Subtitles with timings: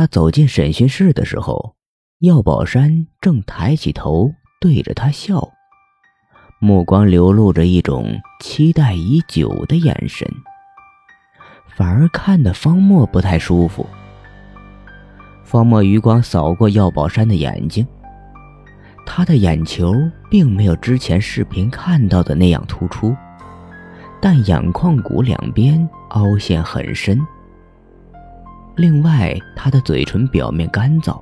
[0.00, 1.74] 他走进审讯室的时候，
[2.20, 5.46] 药宝山正抬起头对着他笑，
[6.58, 10.26] 目光流露着一种期待已久的眼神，
[11.76, 13.86] 反而看得方墨不太舒服。
[15.44, 17.86] 方墨余光扫过药宝山的眼睛，
[19.04, 19.92] 他的眼球
[20.30, 23.14] 并没有之前视频看到的那样突出，
[24.18, 27.20] 但眼眶骨两边凹陷很深。
[28.80, 31.20] 另外，他的嘴唇表面干燥，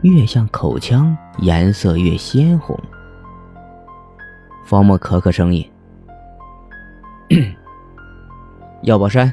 [0.00, 2.74] 越向口腔颜色越鲜红。
[4.64, 5.70] 方墨咳咳声音
[8.80, 9.30] ：“药宝山，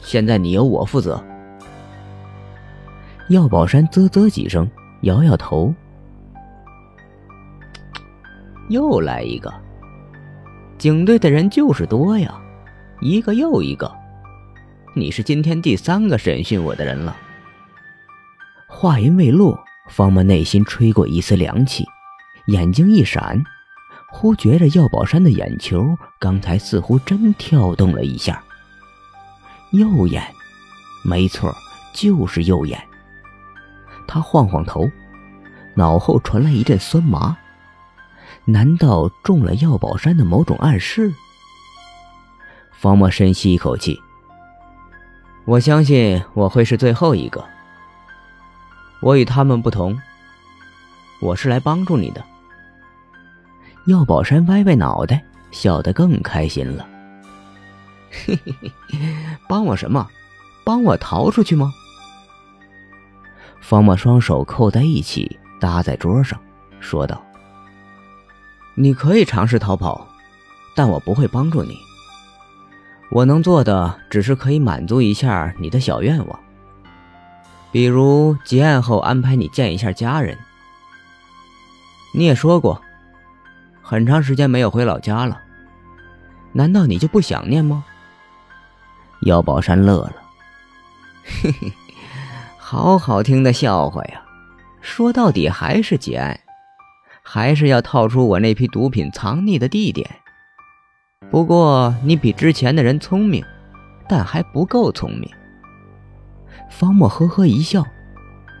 [0.00, 1.22] 现在你由我负责。”
[3.28, 4.66] 药宝山啧啧几声，
[5.02, 5.74] 摇摇头。
[8.70, 9.52] 又来一个。
[10.78, 12.40] 警队的人就是多呀，
[13.02, 13.99] 一个又一个。
[14.92, 17.16] 你是今天第三个审讯我的人了。
[18.66, 21.86] 话音未落，方墨内心吹过一丝凉气，
[22.46, 23.40] 眼睛一闪，
[24.10, 28.42] 忽觉着药宝山的眼球刚才似乎真跳动了一下。
[29.70, 30.24] 右眼，
[31.04, 31.54] 没错，
[31.94, 32.82] 就是右眼。
[34.08, 34.90] 他晃晃头，
[35.76, 37.36] 脑后传来一阵酸麻。
[38.44, 41.12] 难道中了药宝山的某种暗示？
[42.72, 44.00] 方墨深吸一口气。
[45.50, 47.44] 我相信我会是最后一个。
[49.00, 49.98] 我与他们不同，
[51.20, 52.24] 我是来帮助你的。
[53.86, 56.86] 药宝山歪歪脑袋，笑得更开心了。
[58.12, 58.72] 嘿嘿嘿，
[59.48, 60.06] 帮我什么？
[60.64, 61.72] 帮我逃出去吗？
[63.60, 66.38] 方墨双手扣在一起，搭在桌上，
[66.78, 67.20] 说道
[68.78, 70.06] ：“你可以尝试逃跑，
[70.76, 71.76] 但我不会帮助你。
[73.10, 76.40] 我能做的只是可以满足一下你的小愿望，
[77.72, 80.38] 比如结案后安排你见一下家人。
[82.14, 82.80] 你也说过，
[83.82, 85.40] 很长时间没有回老家了，
[86.52, 87.84] 难道你就不想念吗？”
[89.26, 90.16] 姚宝山乐了，
[91.24, 91.72] 嘿嘿。
[92.56, 94.22] 好好听的笑话呀！
[94.80, 96.38] 说到底还是结案，
[97.22, 100.08] 还是要套出我那批毒品藏匿的地点。
[101.30, 103.44] 不过你比之前的人聪明，
[104.08, 105.30] 但还不够聪明。
[106.68, 107.84] 方墨呵呵一笑，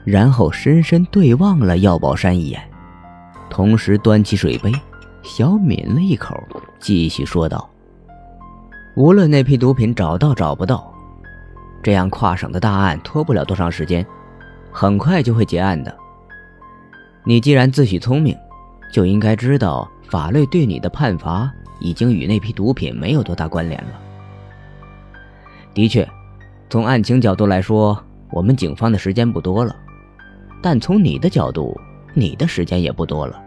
[0.04, 2.60] 然后深深对望了药宝山一眼，
[3.48, 4.72] 同时端起水杯，
[5.22, 6.36] 小抿了一口，
[6.78, 7.68] 继续说道
[8.94, 10.86] ：“无论那批毒品找到找不到。”
[11.82, 14.06] 这样跨省的大案拖不了多长时间，
[14.70, 15.96] 很快就会结案的。
[17.24, 18.36] 你既然自诩聪明，
[18.92, 24.00] 就应该知道法律对你的判罚已经与那批毒品没有多大关联了。
[25.72, 26.08] 的确，
[26.68, 29.74] 从案情角度来说，我们警方的时间不多了，
[30.62, 31.78] 但从你的角度，
[32.14, 33.40] 你的时间也不多了。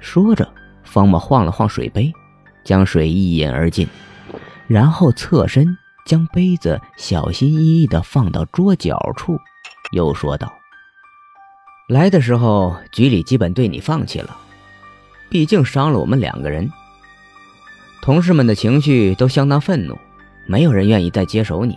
[0.00, 0.48] 说着，
[0.84, 2.12] 方墨晃了晃水杯，
[2.64, 3.86] 将水一饮而尽，
[4.66, 5.76] 然后侧身。
[6.04, 9.38] 将杯子小心翼翼地放到桌角处，
[9.92, 10.52] 又说道
[11.88, 14.36] ：“来的时候，局里基本对你放弃了，
[15.28, 16.70] 毕竟伤了我们两个人。
[18.00, 19.98] 同事们的情绪都相当愤怒，
[20.46, 21.76] 没有人愿意再接手你。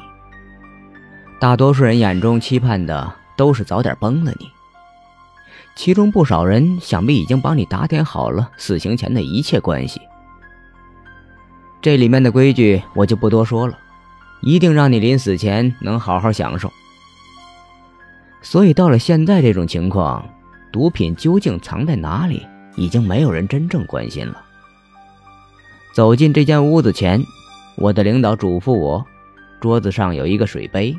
[1.40, 4.50] 大多数人眼中期盼的都是早点崩了你。
[5.76, 10.00] 其中不少人想必已经帮你打点好了死刑前的一切关系。
[11.82, 13.78] 这里面的规矩我就不多说了。”
[14.42, 16.72] 一定让你临死前能好好享受。
[18.46, 20.24] 所以到了现在这种情况，
[20.72, 22.46] 毒品究竟藏在哪里，
[22.76, 24.46] 已经没有人真正关心了。
[25.96, 27.26] 走进这间屋子前，
[27.76, 29.04] 我的领导嘱咐我，
[29.60, 30.96] 桌子上有一个水杯，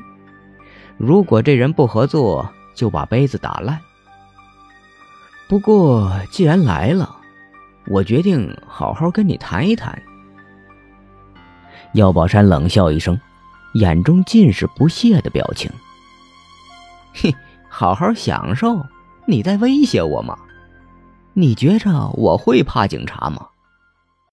[0.96, 3.78] 如果这人不合作，就把杯子打烂。
[5.48, 7.14] 不过既然来了，
[7.86, 9.96] 我决定好好跟你谈一谈。
[11.92, 13.16] 药宝山冷笑一声。
[13.74, 15.70] 眼中尽是不屑的表情。
[17.18, 17.34] 嘿，
[17.66, 18.84] 好好享受？
[19.26, 20.36] 你在威胁我吗？
[21.32, 23.46] 你觉着我会怕警察吗？